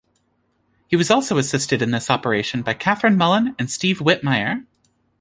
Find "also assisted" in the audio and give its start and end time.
1.11-1.79